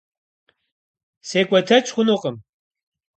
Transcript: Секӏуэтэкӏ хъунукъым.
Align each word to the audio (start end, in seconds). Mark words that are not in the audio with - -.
Секӏуэтэкӏ 1.27 1.91
хъунукъым. 1.93 2.37